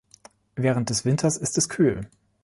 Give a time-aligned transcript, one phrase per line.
[0.55, 2.09] Während des Winters ist es kühl.